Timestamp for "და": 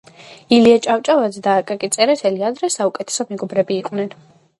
1.47-1.51